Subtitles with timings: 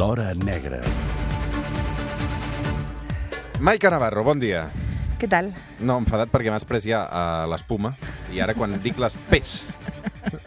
[0.00, 0.80] L'Hora Negra.
[3.60, 4.62] Maica Navarro, bon dia.
[5.20, 5.50] Què tal?
[5.84, 7.90] No, enfadat perquè m'has pres ja uh, l'espuma
[8.32, 9.50] i ara quan dic les peix,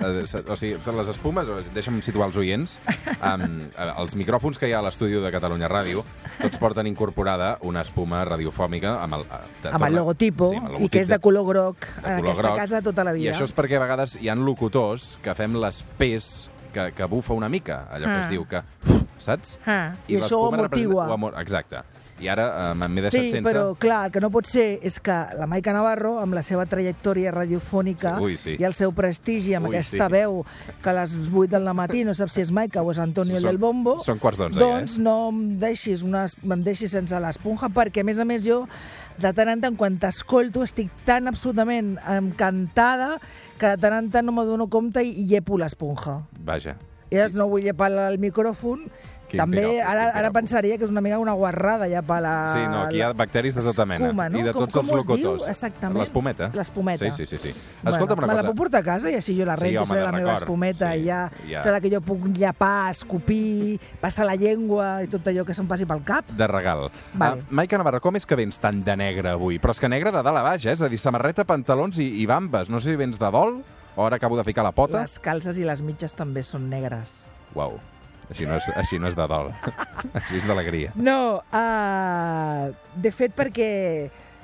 [0.01, 2.79] uh, o sigui, totes les espumes, o- deixa'm situar els oients,
[3.19, 3.43] um,
[3.83, 6.01] els micròfons que hi ha a l'estudi de Catalunya Ràdio,
[6.39, 10.71] tots porten incorporada una espuma radiofòmica amb el, eh, de, Amb el logotipo, Sí, amb
[10.73, 12.57] el i que és de color groc de en color aquesta groc.
[12.63, 13.29] casa tota la vida.
[13.29, 17.05] I això és perquè a vegades hi han locutors que fem les pes que, que
[17.05, 18.21] bufa una mica, allò que Ah.
[18.25, 18.63] es diu que...
[19.23, 19.57] Saps?
[19.65, 21.09] Ah, I, això ho representa- amortigua.
[21.13, 21.83] amor- Exacte.
[22.23, 23.43] I ara uh, m'he deixat Sí, sense...
[23.49, 26.63] però clar, el que no pot ser és que la Maica Navarro, amb la seva
[26.69, 28.53] trajectòria radiofònica Sí, ui, sí.
[28.61, 30.13] i el seu prestigi, amb Ui, aquesta sí.
[30.13, 30.43] veu
[30.83, 33.49] que a les 8 del matí no sap si és Maica o és Antonio Són-
[33.49, 37.67] del Bombo, són quarts d'onze ja, doncs no em deixis, una, em deixis sense l'esponja,
[37.73, 38.61] perquè a més a més jo
[39.17, 43.17] de tant en tant, quan t'escolto, estic tan absolutament encantada
[43.59, 46.21] que de tant en tant no m'adono compte i, i llepo l'esponja.
[46.45, 46.77] Vaja.
[47.13, 48.87] I llavors no vull llepar el micròfon.
[49.33, 52.33] Quin També, piropo, ara, ara pensaria que és una mica una guarrada llepar la...
[52.53, 54.05] Sí, no, aquí hi ha bacteris de tota mena.
[54.05, 54.37] escuma, no?
[54.37, 55.47] I de Com- tots com els es diu locutors.
[55.49, 55.97] exactament?
[55.97, 56.49] L'espumeta.
[56.53, 56.99] L'espumeta.
[57.11, 57.37] Sí, sí, sí.
[57.41, 57.49] sí.
[57.81, 58.51] Escolta'm bueno, una me la cosa.
[58.51, 60.43] puc portar a casa i així jo la Sí, rento, home, serà la meva record.
[60.43, 61.63] espumeta Sí, i ja, ja.
[61.65, 65.87] serà que jo puc llepar, escopir, passar la llengua i tot allò que se'm passi
[65.89, 66.29] pel cap.
[66.29, 66.91] De regal.
[67.15, 67.41] Vale.
[67.41, 69.57] Uh, Maica Navarro, com és que vens tan de negre avui?
[69.57, 70.75] Però és que negre de dalt a baix, eh?
[70.77, 72.69] És a dir, samarreta, pantalons i, i bambes.
[72.69, 73.63] No sé si vens de dol
[73.97, 75.03] ara acabo de ficar la pota.
[75.03, 77.23] Les calces i les mitges també són negres.
[77.53, 77.79] Uau.
[78.31, 79.51] Així no és, així no és de dol.
[80.17, 80.93] així és d'alegria.
[80.95, 83.69] No, uh, de fet perquè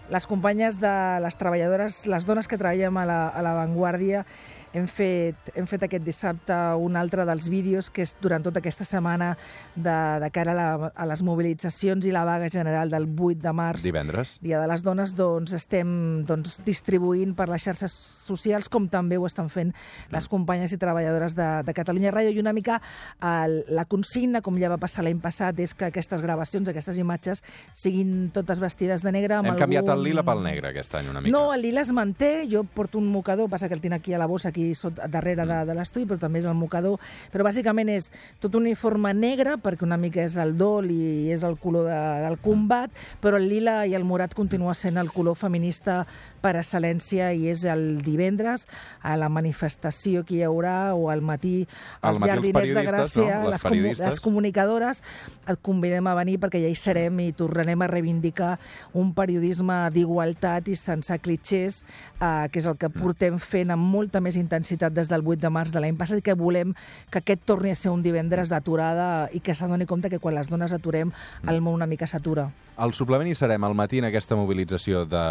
[0.09, 4.25] les companyes de les treballadores, les dones que treballem a la, a la Vanguardia,
[4.73, 8.85] hem fet, hem fet aquest dissabte un altre dels vídeos que és durant tota aquesta
[8.85, 9.31] setmana
[9.75, 13.53] de, de cara a, la, a les mobilitzacions i la vaga general del 8 de
[13.55, 13.83] març.
[13.85, 14.35] Divendres.
[14.45, 15.89] Dia de les Dones, doncs, estem
[16.27, 17.95] doncs, distribuint per les xarxes
[18.29, 19.73] socials, com també ho estan fent
[20.13, 22.35] les companyes i treballadores de, de Catalunya Ràdio.
[22.35, 22.79] I una mica
[23.25, 27.41] el, la consigna, com ja va passar l'any passat, és que aquestes gravacions, aquestes imatges,
[27.73, 29.39] siguin totes vestides de negre.
[29.39, 29.65] Amb Hem algun...
[29.65, 31.33] canviat el lila pel negre aquest any una mica.
[31.33, 32.45] No, el lila es manté.
[32.49, 35.45] Jo porto un mocador, passa que el tinc aquí a la bossa, aquí sota, darrere
[35.47, 36.99] de, de l'estudi, però també és el mocador.
[37.33, 38.09] Però bàsicament és
[38.41, 41.99] tot un uniforme negre, perquè una mica és el dol i és el color de,
[42.25, 46.03] del combat, però el lila i el morat continua sent el color feminista
[46.39, 48.65] per excel·lència i és el divendres
[49.03, 51.65] a la manifestació que hi haurà o al matí
[52.01, 53.49] Al als matí els jardiners de Gràcia, no?
[53.49, 55.01] Les les, comu les comunicadores,
[55.49, 58.53] et convidem a venir perquè ja hi serem i tornarem a reivindicar
[58.97, 61.83] un periodisme d'igualtat i sense clitxers,
[62.19, 65.49] eh, que és el que portem fent amb molta més intensitat des del 8 de
[65.49, 66.73] març de l'any passat i que volem
[67.09, 70.49] que aquest torni a ser un divendres d'aturada i que s'adoni compte que quan les
[70.49, 71.11] dones aturem
[71.47, 72.49] el món una mica s'atura.
[72.77, 75.25] Al suplement hi serem al matí en aquesta mobilització de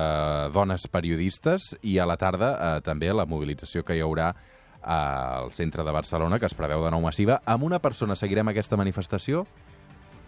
[0.54, 4.34] dones periodistes i a la tarda eh, també la mobilització que hi haurà
[4.82, 7.40] al centre de Barcelona, que es preveu de nou massiva.
[7.44, 9.44] Amb una persona seguirem aquesta manifestació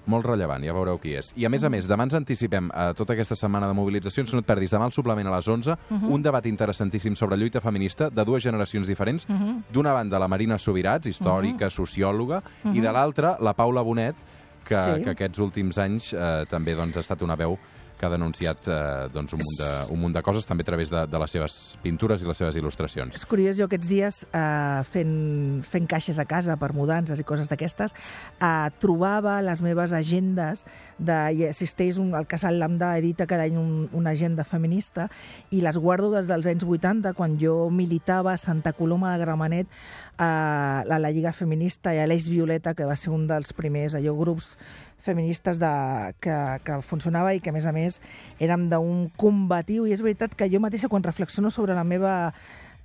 [0.07, 1.33] molt rellevant, ja veureu qui és.
[1.37, 4.41] I a més a més, demà ens anticipem a tota aquesta setmana de mobilitzacions, no
[4.41, 5.77] et perdis demà el suplement a les 11,
[6.09, 9.27] un debat interessantíssim sobre lluita feminista de dues generacions diferents.
[9.73, 14.17] D'una banda, la Marina Subirats, històrica, sociòloga, i de l'altra, la Paula Bonet,
[14.65, 15.03] que, Sí.
[15.03, 17.59] que aquests últims anys eh, també doncs, ha estat una veu
[18.01, 20.89] que ha denunciat eh, doncs, un, munt de, un munt de coses, també a través
[20.93, 23.19] de, de les seves pintures i les seves il·lustracions.
[23.21, 25.13] És curiós, jo aquests dies, eh, fent,
[25.69, 27.93] fent caixes a casa per mudances i coses d'aquestes,
[28.41, 30.65] eh, trobava les meves agendes
[30.97, 35.11] de, i existeix un, el Casal Lambda edita cada any un, una agenda feminista
[35.53, 39.81] i les guardo des dels anys 80, quan jo militava a Santa Coloma de Gramenet
[40.21, 44.13] a la, Lliga Feminista i a l'Eix Violeta, que va ser un dels primers allò,
[44.19, 44.53] grups
[45.01, 45.71] feministes de,
[46.21, 46.37] que,
[46.67, 48.01] que funcionava i que, a més a més,
[48.39, 49.87] érem d'un combatiu.
[49.89, 52.35] I és veritat que jo mateixa, quan reflexiono sobre la meva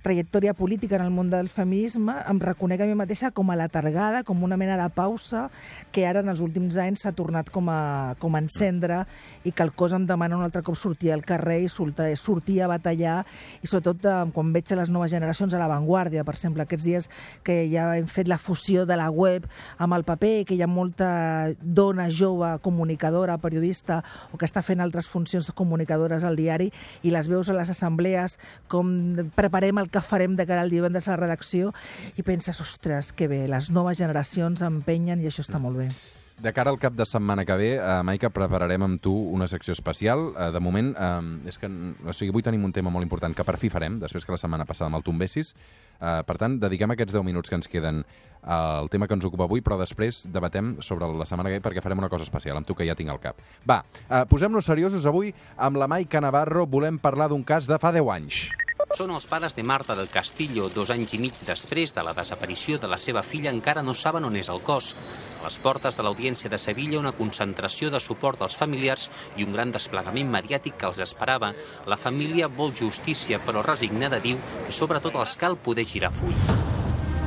[0.02, 4.22] trajectòria política en el món del feminisme, em reconec a mi mateixa com a letargada,
[4.24, 5.46] com una mena de pausa
[5.92, 9.02] que ara en els últims anys s'ha tornat com a, com a encendre
[9.44, 12.60] i que el cos em demana un altre cop sortir al carrer i sortir, sortir
[12.62, 13.18] a batallar
[13.62, 17.10] i sobretot eh, quan veig les noves generacions a l'avantguàrdia, per exemple, aquests dies
[17.46, 19.46] que ja hem fet la fusió de la web
[19.78, 24.02] amb el paper, que hi ha molta dona jove, comunicadora, periodista
[24.32, 26.70] o que està fent altres funcions comunicadores al diari
[27.02, 28.38] i les veus a les assemblees
[28.70, 28.90] com
[29.36, 31.72] preparem el que farem de cara al divendres a la redacció
[32.16, 35.90] i penses, ostres, que bé, les noves generacions empenyen i això està molt bé.
[36.36, 39.72] De cara al cap de setmana que ve, eh, Maica, prepararem amb tu una secció
[39.72, 40.34] especial.
[40.36, 43.42] Eh, de moment, eh, és que, o sigui, avui tenim un tema molt important que
[43.42, 45.54] per fi farem, després que la setmana passada me'l tombessis.
[45.98, 48.04] Eh, per tant, dediquem aquests 10 minuts que ens queden
[48.42, 51.82] al tema que ens ocupa avui, però després debatem sobre la setmana que ve perquè
[51.82, 53.40] farem una cosa especial, amb tu que ja tinc al cap.
[53.66, 56.66] Va, eh, posem-nos seriosos avui amb la Maica Navarro.
[56.66, 58.65] Volem parlar d'un cas de fa 10 anys.
[58.96, 60.70] Són els pares de Marta del Castillo.
[60.72, 64.24] Dos anys i mig després de la desaparició de la seva filla encara no saben
[64.24, 64.94] on és el cos.
[65.36, 69.52] A les portes de l'Audiència de Sevilla, una concentració de suport als familiars i un
[69.52, 71.50] gran desplegament mediàtic que els esperava.
[71.84, 76.32] La família vol justícia, però resignada diu que sobretot els cal poder girar full.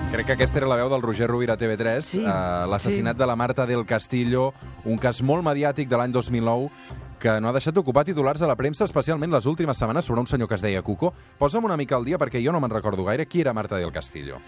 [0.10, 3.22] Crec que aquesta era la veu del Roger Rovira a TV3, Sí, uh, l'assassinat sí.
[3.22, 4.56] de la Marta del Castillo,
[4.90, 8.58] un cas molt mediàtic de l'any 2009 que no ha deixat d'ocupar titulars a la
[8.60, 11.14] premsa, especialment les últimes setmanes, sobre un senyor que es deia Cuco.
[11.38, 13.28] Posa'm una mica al dia, perquè jo no me'n recordo gaire.
[13.28, 14.40] Qui era Marta del Castillo?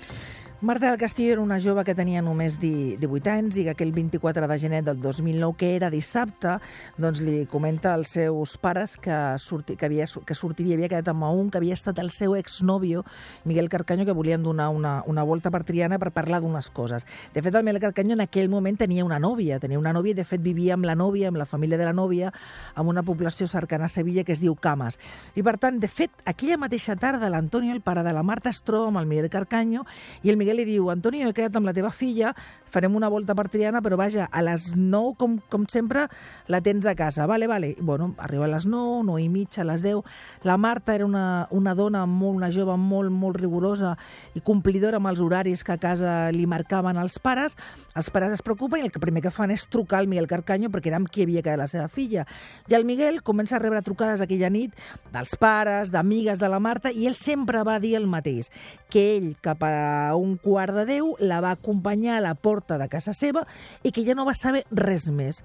[0.63, 3.89] Marta del Castillo era una jove que tenia només di- 18 anys i que aquell
[3.95, 6.59] 24 de gener del 2009, que era dissabte,
[7.01, 11.25] doncs li comenta als seus pares que, surti, que, havia, que sortiria, havia quedat amb
[11.31, 13.01] un que havia estat el seu exnòvio,
[13.43, 17.07] Miguel Carcanyo, que volien donar una, una volta per Triana per parlar d'unes coses.
[17.33, 20.19] De fet, el Miguel Carcanyo en aquell moment tenia una nòvia, tenia una nòvia i
[20.21, 22.29] de fet vivia amb la nòvia, amb la família de la nòvia,
[22.77, 24.99] en una població cercana a Sevilla que es diu Cames.
[25.33, 28.61] I per tant, de fet, aquella mateixa tarda l'Antonio, el pare de la Marta, es
[28.61, 29.87] troba amb el Miguel Carcanyo
[30.21, 32.33] i el Miguel li diu, Antonio, he quedat amb la teva filla,
[32.71, 36.07] farem una volta per Triana, però vaja, a les 9, com, com sempre,
[36.47, 37.27] la tens a casa.
[37.27, 37.75] Vale, vale.
[37.79, 40.01] Bueno, arriba a les 9, 9 i mitja, a les 10.
[40.47, 43.97] La Marta era una, una dona molt, una jove molt, molt rigorosa
[44.33, 47.57] i complidora amb els horaris que a casa li marcaven els pares.
[47.95, 50.71] Els pares es preocupen i el que primer que fan és trucar al Miguel Carcanyo
[50.71, 52.25] perquè era amb qui havia quedat la seva filla.
[52.71, 54.75] I el Miguel comença a rebre trucades aquella nit
[55.11, 58.51] dels pares, d'amigues de la Marta, i ell sempre va dir el mateix,
[58.91, 62.87] que ell, cap a un quart de deu, la va acompanyar a la porta de
[62.91, 63.45] casa seva
[63.83, 65.41] i que ja no va saber res més.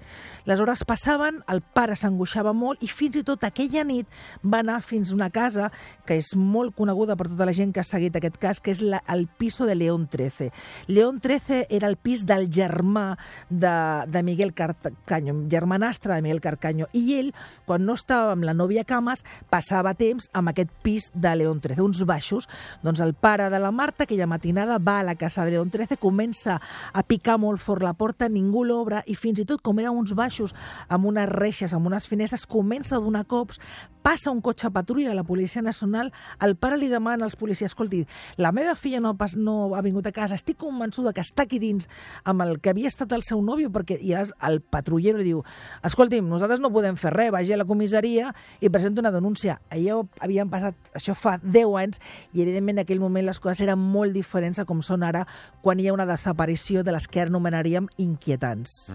[0.49, 4.07] Les hores passaven, el pare s'angoixava molt i fins i tot aquella nit
[4.43, 5.71] va anar fins a una casa
[6.07, 8.81] que és molt coneguda per tota la gent que ha seguit aquest cas, que és
[8.81, 10.51] la, el piso de León 13.
[10.87, 13.17] León 13 era el pis del germà
[13.49, 13.75] de,
[14.07, 17.33] de Miguel Carcaño, germanastre de Miguel Carcaño, i ell,
[17.65, 21.81] quan no estava amb la nòvia Cames, passava temps amb aquest pis de León 13,
[21.83, 22.47] uns baixos.
[22.83, 25.69] Doncs el pare de la Marta, aquella matinada, va a la casa de León.
[25.69, 26.59] 13, comença
[26.93, 30.13] a picar molt fort la porta, ningú l'obre, i fins i tot, com eren uns
[30.17, 30.55] baixos
[30.87, 33.61] amb unes reixes, amb unes finestres, comença a donar cops,
[34.07, 38.05] passa un cotxe patrulla de la Policia Nacional, el pare li demana als policies, escolti,
[38.39, 41.59] la meva filla no pas, no ha vingut a casa, estic convençuda que està aquí
[41.59, 41.89] dins
[42.23, 45.41] amb el que havia estat el seu nòvio, perquè i el patrullero li diu,
[45.83, 48.31] escolti'm, nosaltres no podem fer res, vagi a la comissaria
[48.63, 49.59] i presenta una denúncia.
[49.75, 51.99] Allò havien passat, això fa 10 anys,
[52.31, 55.25] i evidentment en aquell moment les coses eren molt diferents a com són ara,
[55.59, 58.85] quan hi ha una desaparició de les que anomenaríem inquietants.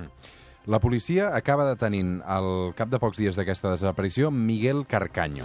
[0.66, 5.42] La policia acaba detenint, al cap de pocs dies d'aquesta desaparició, Miguel Carcaño.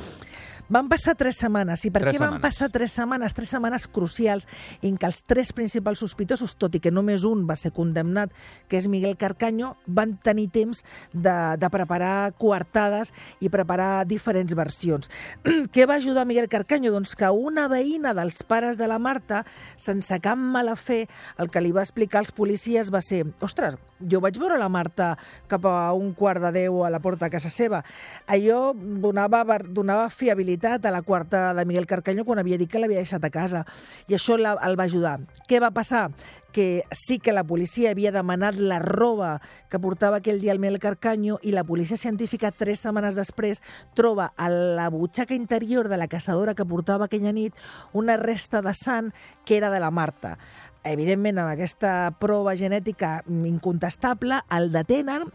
[0.69, 1.85] Van passar tres setmanes.
[1.87, 2.43] I per Tres què van setmanes.
[2.43, 3.33] passar tres setmanes?
[3.33, 4.47] Tres setmanes crucials
[4.83, 8.33] en què els tres principals sospitosos, tot i que només un va ser condemnat,
[8.67, 10.83] que és Miguel Carcaño, van tenir temps
[11.13, 15.07] de, de preparar coartades i preparar diferents versions.
[15.73, 16.91] què va ajudar Miguel Carcaño?
[16.91, 19.45] Doncs que una veïna dels pares de la Marta,
[19.77, 21.05] sense cap mala fe,
[21.39, 25.13] el que li va explicar als policies va ser ostres, jo vaig veure la Marta
[25.47, 27.85] cap a un quart de deu a la porta de casa seva.
[28.27, 33.03] Allò donava, donava fiabilitat a la quarta de Miguel Carcaño quan havia dit que l'havia
[33.03, 33.65] deixat a casa.
[34.07, 35.19] I això la, el va ajudar.
[35.47, 36.09] Què va passar?
[36.57, 40.79] que sí que la policia havia demanat la roba que portava aquell dia el Miguel
[40.79, 43.61] Carcaño i la policia científica tres setmanes després
[43.93, 47.53] troba a la butxaca interior de la caçadora que portava aquella nit
[47.93, 49.11] una resta de sang
[49.45, 50.37] que era de la Marta
[50.87, 55.27] evidentment, amb aquesta prova genètica incontestable, el detenen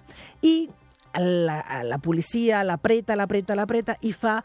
[0.42, 0.70] i
[1.18, 4.38] la, la policia l'apreta, l'apreta, l'apreta i fa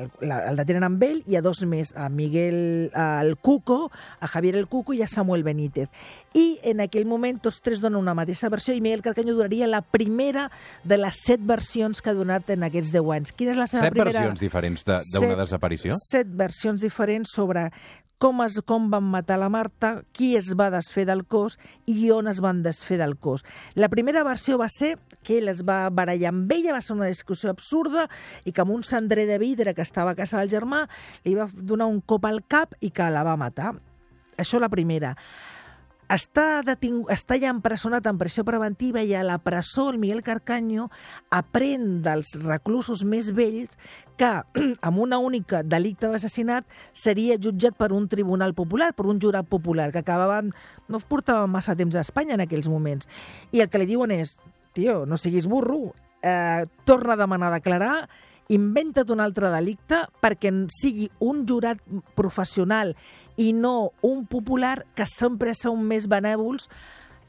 [0.00, 3.90] el, la, el detenen amb ell i a dos més, a Miguel a el Cuco,
[4.20, 5.88] a Javier el Cuco i a Samuel Benítez.
[6.34, 9.82] I en aquell moment tots tres donen una mateixa versió i Miguel Carcaño donaria la
[9.82, 10.48] primera
[10.84, 13.32] de les set versions que ha donat en aquests deu anys.
[13.32, 14.12] Quina és la seva Set primera...
[14.12, 15.96] versions diferents de- d'una Set- desaparició?
[16.02, 17.68] Set versions diferents sobre
[18.20, 21.56] com, es, com van matar la Marta, qui es va desfer del cos
[21.88, 23.46] i on es van desfer del cos.
[23.74, 27.08] La primera versió va ser que ell es va barallar amb ella, va ser una
[27.08, 28.06] discussió absurda
[28.44, 30.84] i que amb un cendrer de vidre que estava a casa del germà
[31.24, 33.72] li va donar un cop al cap i que la va matar.
[34.40, 35.14] Això la primera.
[36.10, 37.04] Està, deting...
[37.12, 40.88] està ja empresonat en pressió preventiva i a la presó el Miguel Carcaño
[41.30, 43.78] aprèn dels reclusos més vells
[44.18, 44.30] que
[44.88, 49.92] amb una única delicte d'assassinat seria jutjat per un tribunal popular, per un jurat popular,
[49.94, 50.50] que acabaven,
[50.90, 53.06] no portaven massa temps a Espanya en aquells moments.
[53.54, 54.34] I el que li diuen és,
[54.74, 55.92] tio, no siguis burro,
[56.26, 57.94] eh, torna a demanar a declarar,
[58.50, 61.78] inventa't un altre delicte perquè sigui un jurat
[62.18, 62.96] professional
[63.40, 66.68] i no un popular que sempre són més benèvols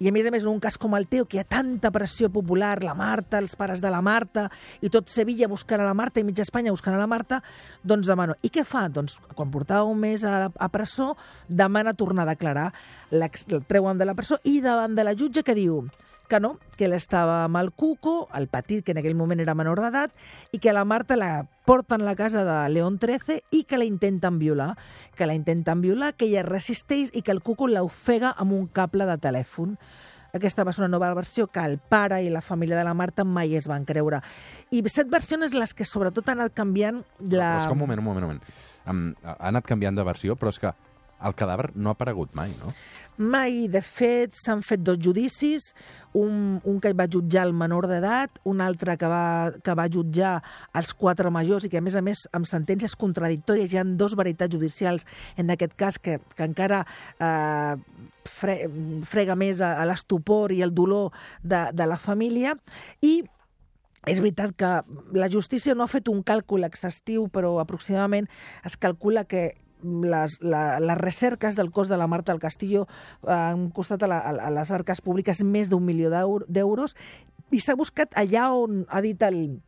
[0.01, 1.91] i a més a més en un cas com el teu, que hi ha tanta
[1.93, 4.47] pressió popular, la Marta, els pares de la Marta,
[4.81, 7.37] i tot Sevilla buscant a la Marta i mitja Espanya buscant a la Marta,
[7.85, 8.33] doncs demano.
[8.41, 8.87] I què fa?
[8.89, 11.11] Doncs quan portava un mes a, a presó,
[11.47, 12.71] demana tornar a declarar,
[13.13, 15.83] el treuen de la presó i davant de la jutge que diu
[16.31, 19.55] que no, que ell estava amb el Cuco, el petit, que en aquell moment era
[19.57, 20.13] menor d'edat,
[20.55, 23.87] i que la Marta la porten a la casa de León XIII i que la
[23.87, 24.77] intenten violar,
[25.17, 29.09] que la intenten violar, que ella resisteix i que el Cuco l'ofega amb un cable
[29.09, 29.75] de telèfon.
[30.31, 33.25] Aquesta va ser una nova versió que el pare i la família de la Marta
[33.27, 34.21] mai es van creure.
[34.71, 37.57] I set versions les que sobretot han anat canviant la...
[37.57, 38.55] Però és que un moment, un moment, un moment.
[38.87, 40.71] Um, ha anat canviant de versió, però és que
[41.21, 42.71] el cadàver no ha aparegut mai, no?
[43.21, 45.67] Mai, de fet, s'han fet dos judicis,
[46.17, 50.31] un, un que va jutjar el menor d'edat, un altre que va, que va jutjar
[50.79, 54.15] els quatre majors i que, a més a més, amb sentències contradictòries, hi ha dos
[54.17, 55.05] veritats judicials
[55.37, 56.81] en aquest cas que, que encara
[57.21, 57.77] eh,
[58.25, 58.57] fre,
[59.11, 61.13] frega més a, a l'estupor i el dolor
[61.43, 62.57] de, de la família.
[63.05, 63.19] I
[64.09, 64.69] és veritat que
[65.13, 68.25] la justícia no ha fet un càlcul exhaustiu, però aproximadament
[68.65, 69.51] es calcula que
[69.83, 72.87] les, la, les recerques del cos de la Marta del Castillo
[73.27, 76.11] eh, han costat a, la, a les arques públiques més d'un milió
[76.47, 76.95] d'euros
[77.51, 79.61] i s'ha buscat allà on ha dit el,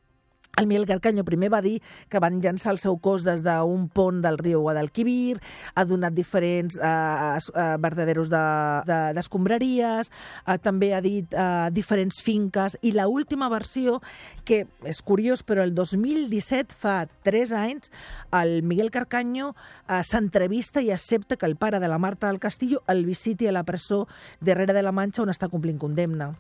[0.56, 4.22] el Miguel Carcaño primer va dir que van llançar el seu cos des d'un pont
[4.22, 5.40] del riu Guadalquivir,
[5.74, 12.78] ha donat diferents eh, eh, verdaderos d'escombraries, de, eh, també ha dit eh, diferents finques,
[12.82, 14.00] i la última versió,
[14.46, 17.90] que és curiós, però el 2017, fa 3 anys,
[18.32, 19.56] el Miguel Carcaño
[19.90, 23.58] eh, s'entrevista i accepta que el pare de la Marta del Castillo el visiti a
[23.58, 24.08] la presó
[24.40, 26.36] darrere de la Manxa on està complint condemna.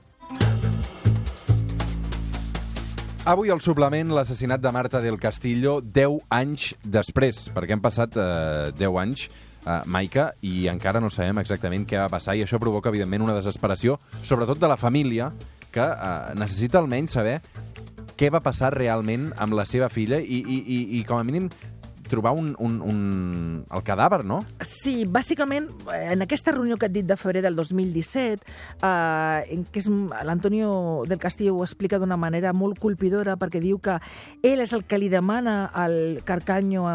[3.24, 8.74] Avui al suplement l'assassinat de Marta del Castillo 10 anys després, perquè han passat eh,
[8.76, 9.22] 10 anys,
[9.64, 13.38] eh, Maica, i encara no sabem exactament què va passar, i això provoca, evidentment, una
[13.38, 13.96] desesperació,
[14.28, 15.30] sobretot de la família,
[15.72, 17.38] que eh, necessita almenys saber
[18.20, 21.48] què va passar realment amb la seva filla i, i, i, i com a mínim
[22.14, 23.66] trobar un, un, un...
[23.74, 24.44] el cadàver, no?
[24.62, 25.66] Sí, bàsicament,
[25.98, 29.82] en aquesta reunió que et dit de febrer del 2017, eh, en què
[30.28, 33.98] l'Antonio del Castillo ho explica d'una manera molt colpidora, perquè diu que
[34.46, 36.86] ell és el que li demana al Carcanyo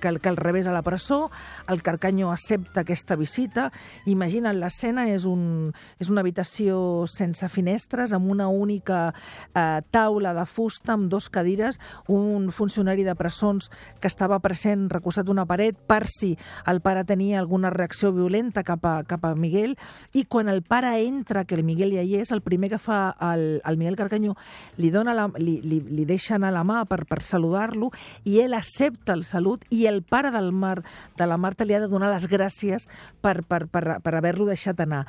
[0.00, 1.30] que, el, que el rebés a la presó,
[1.70, 3.68] el Carcanyo accepta aquesta visita,
[4.10, 5.70] imagina't, l'escena és, un,
[6.02, 9.06] és una habitació sense finestres, amb una única
[9.54, 11.78] eh, taula de fusta, amb dos cadires,
[12.10, 16.32] un funcionari de presons que estava present sent recostat una paret per si
[16.70, 19.76] el pare tenia alguna reacció violenta cap a, cap a Miguel
[20.16, 23.14] i quan el pare entra, que el Miguel ja hi és, el primer que fa
[23.32, 24.34] el, el Miguel Carcanyo
[24.80, 27.90] li, dona la, li, li, li deixa anar la mà per, per saludar-lo
[28.24, 30.80] i ell accepta el salut i el pare del Mar,
[31.18, 32.88] de la Marta li ha de donar les gràcies
[33.20, 35.04] per, per, per, per haver-lo deixat anar.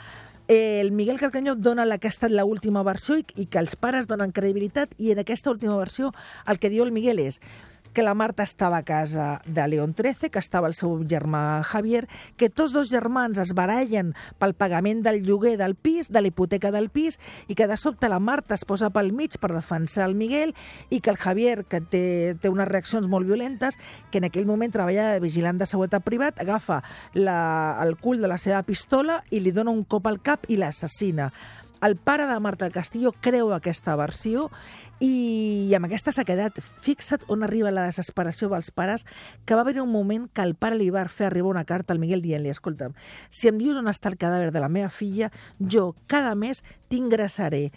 [0.47, 4.05] El Miguel Carcanyo dona la que ha estat l'última versió i, i que els pares
[4.05, 6.11] donen credibilitat i en aquesta última versió
[6.45, 7.39] el que diu el Miguel és
[7.95, 12.03] que la Marta estava a casa de León XIII, que estava el seu germà Javier,
[12.35, 16.91] que tots dos germans es barallen pel pagament del lloguer del pis, de l'hipoteca del
[16.91, 20.53] pis, i que de sobte la Marta es posa pel mig per defensar el Miguel,
[20.91, 22.05] i que el Javier, que té,
[22.43, 23.79] té unes reaccions molt violentes,
[24.11, 26.83] que en aquell moment treballa de vigilant de seguretat privat, agafa
[27.15, 30.59] la, el cul de la seva pistola i li dona un cop al cap i
[30.59, 31.31] l'assassina.
[31.85, 34.47] El pare de Marta Castillo creu aquesta versió
[35.05, 36.55] i amb aquesta s'ha quedat.
[36.81, 39.03] Fixa't on arriba la desesperació dels pares,
[39.45, 42.01] que va haver un moment que el pare li va fer arribar una carta al
[42.01, 42.95] Miguel dient-li, escolta'm,
[43.29, 47.67] si em dius on està el cadàver de la meva filla, jo cada mes t'ingressaré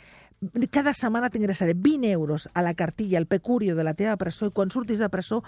[0.71, 4.55] cada setmana t'ingressaré 20 euros a la cartilla, al pecurio de la teva presó, i
[4.55, 5.41] quan surtis de presó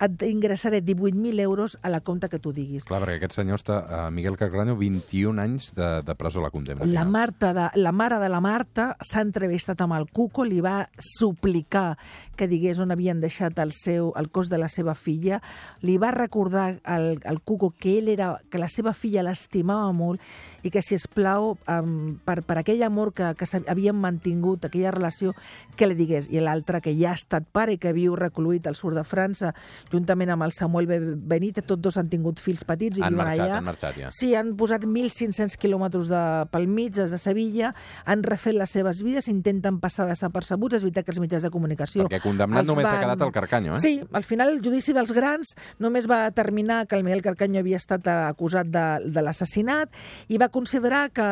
[0.00, 2.86] et ingressaré 18.000 euros a la compte que tu diguis.
[2.88, 6.88] Clar, perquè aquest senyor està, uh, Miguel Carcranyo, 21 anys de, de presó la condemna.
[6.88, 10.86] La, Marta de, la mare de la Marta s'ha entrevistat amb el Cuco, li va
[10.96, 11.98] suplicar
[12.38, 15.42] que digués on havien deixat el, seu, el cos de la seva filla,
[15.84, 20.24] li va recordar al, al Cuco que ell era, que la seva filla l'estimava molt
[20.64, 24.68] i que, si es plau, um, per, per aquell amor que, que havien mantingut tingut
[24.68, 25.34] aquella relació
[25.76, 26.28] que li digués.
[26.30, 29.52] I l'altre, que ja ha estat pare i que viu recluït al sud de França,
[29.92, 33.44] juntament amb el Samuel Benítez, tots dos han tingut fills petits i han viuen marxat,
[33.44, 33.58] allà.
[33.58, 34.12] Han marxat, ja.
[34.14, 37.72] Sí, han posat 1.500 quilòmetres de, pel mig des de Sevilla,
[38.06, 40.78] han refet les seves vides, intenten passar desapercebuts.
[40.78, 42.06] És veritat que els mitjans de comunicació...
[42.06, 42.94] Perquè condemnat només van...
[42.94, 43.82] ha quedat el Carcanyo, eh?
[43.82, 47.80] Sí, al final el judici dels grans només va determinar que el Miguel Carcanyo havia
[47.80, 49.94] estat acusat de, de l'assassinat
[50.28, 51.26] i va considerar que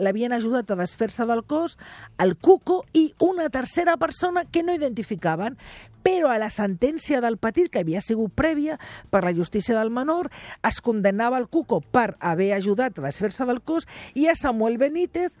[0.00, 1.76] l'havien ajudat a desfer-se del cos
[2.22, 5.56] el Cuco i una tercera persona que no identificaven,
[6.06, 8.76] però a la sentència del petit, que havia sigut prèvia
[9.10, 10.28] per la justícia del menor,
[10.62, 15.34] es condemnava el Cuco per haver ajudat a desfer-se del cos i a Samuel Benítez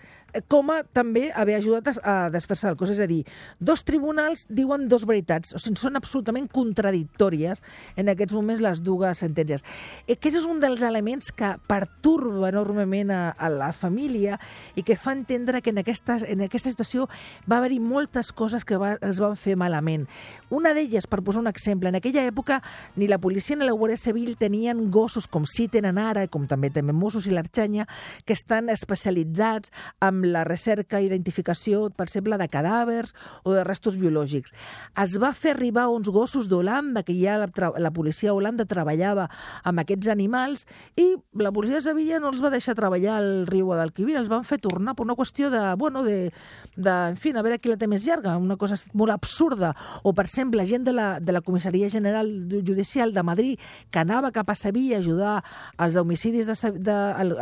[0.48, 2.92] com a també haver ajudat a, desfer-se del cos.
[2.92, 3.22] És a dir,
[3.58, 7.62] dos tribunals diuen dos veritats, o sigui, són absolutament contradictòries
[7.96, 9.64] en aquests moments les dues sentències.
[10.10, 14.40] Aquest és un dels elements que perturba enormement a, a la família
[14.76, 17.08] i que fa entendre que en aquesta, en aquesta situació
[17.48, 20.06] va haver-hi moltes coses que va, es van fer malament.
[20.50, 22.60] Una d'elles, per posar un exemple, en aquella època
[22.96, 26.70] ni la policia ni la Guàrdia Civil tenien gossos com sí tenen ara, com també
[26.72, 27.86] tenen Mossos i l'Arxanya,
[28.24, 29.72] que estan especialitzats
[30.16, 34.54] amb la recerca i identificació, per exemple, de cadàvers o de restos biològics.
[35.02, 39.28] Es va fer arribar uns gossos d'Holanda, que ja la, la policia Holanda treballava
[39.64, 43.70] amb aquests animals, i la policia de Sevilla no els va deixar treballar al riu
[43.70, 46.30] Guadalquivir, els van fer tornar per una qüestió de, bueno, de,
[46.76, 49.72] de en fi, a veure qui la té més llarga, una cosa molt absurda.
[50.02, 54.32] O, per exemple, gent de la, de la Comissaria General Judicial de Madrid que anava
[54.32, 55.36] cap a Sevilla a ajudar
[55.76, 56.96] als homicidis de, de,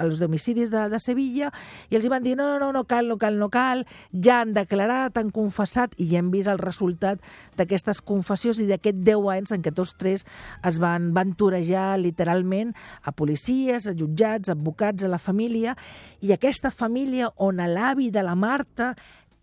[0.04, 1.50] als homicidis de, de Sevilla
[1.90, 4.40] i els hi van dir no, no, no, no cal, no cal, no cal, ja
[4.42, 7.20] han declarat, han confessat i ja hem vist el resultat
[7.58, 10.24] d'aquestes confessions i d'aquest 10 anys en què tots tres
[10.64, 15.74] es van, torejar literalment a policies, a jutjats, a advocats, a la família.
[16.22, 18.94] I aquesta família on l'avi de la Marta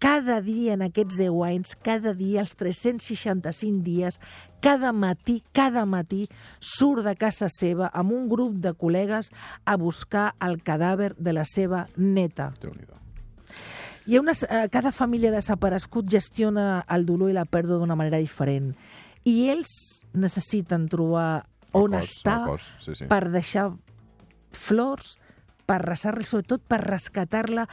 [0.01, 4.17] cada dia en aquests 10 anys, cada dia, els 365 dies,
[4.65, 6.23] cada matí, cada matí,
[6.57, 9.29] surt de casa seva amb un grup de col·legues
[9.63, 12.49] a buscar el cadàver de la seva neta.
[12.57, 13.00] déu nhi
[14.05, 18.21] hi ha una, eh, cada família desaparegut gestiona el dolor i la pèrdua d'una manera
[18.21, 18.73] diferent.
[19.23, 19.73] I ells
[20.13, 23.05] necessiten trobar El on cos, està cos, sí, sí.
[23.11, 23.69] per deixar
[24.51, 25.17] flors,
[25.69, 27.67] per resar-la, sobretot per rescatar-la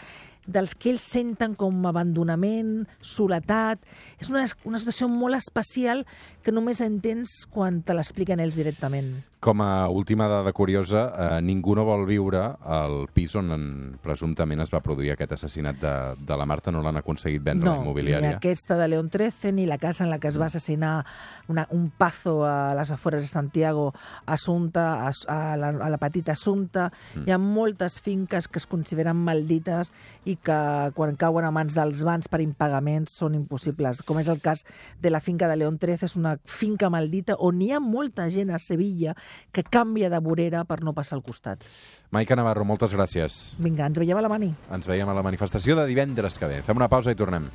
[0.49, 3.83] dels que ells senten com abandonament, soledat.
[4.19, 6.07] És una, una situació molt especial
[6.43, 9.13] que només entens quan te l'expliquen ells directament.
[9.39, 13.67] Com a última dada curiosa, eh, ningú no vol viure al pis on en,
[14.03, 15.93] presumptament es va produir aquest assassinat de,
[16.27, 18.33] de la Marta, no l'han aconseguit vendre a la ni immobiliària.
[18.35, 21.07] aquesta de León XIII, ni la casa en la que es va assassinar
[21.47, 23.93] una, un pazo a les afores de Santiago,
[24.27, 26.91] Assumpta, a, a, la, a la petita Assumpta.
[27.15, 27.29] Mm.
[27.29, 29.93] Hi ha moltes finques que es consideren maldites
[30.27, 30.59] i que
[30.99, 34.67] quan cauen a mans dels bans per impagaments són impossibles, com és el cas
[34.99, 38.51] de la finca de León XIII, és una finca maldita on hi ha molta gent
[38.51, 39.15] a Sevilla
[39.53, 41.65] que canvia de vorera per no passar al costat.
[42.11, 43.41] Maica Navarro, moltes gràcies.
[43.59, 44.53] Vinga, ens veiem a la mani.
[44.75, 46.63] Ens veiem a la manifestació de divendres que ve.
[46.67, 47.51] Fem una pausa i tornem.